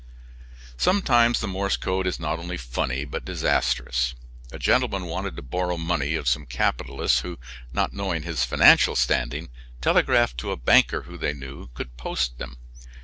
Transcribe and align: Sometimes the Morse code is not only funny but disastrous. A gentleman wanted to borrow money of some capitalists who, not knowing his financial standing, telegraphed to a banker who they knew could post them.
Sometimes 0.77 1.39
the 1.39 1.47
Morse 1.47 1.77
code 1.77 2.07
is 2.07 2.19
not 2.19 2.39
only 2.39 2.57
funny 2.57 3.05
but 3.05 3.23
disastrous. 3.23 4.15
A 4.51 4.57
gentleman 4.57 5.05
wanted 5.05 5.35
to 5.35 5.43
borrow 5.43 5.77
money 5.77 6.15
of 6.15 6.27
some 6.27 6.47
capitalists 6.47 7.19
who, 7.19 7.37
not 7.71 7.93
knowing 7.93 8.23
his 8.23 8.43
financial 8.43 8.95
standing, 8.95 9.49
telegraphed 9.79 10.39
to 10.39 10.51
a 10.51 10.57
banker 10.57 11.03
who 11.03 11.19
they 11.19 11.33
knew 11.33 11.67
could 11.75 11.97
post 11.97 12.39
them. 12.39 12.57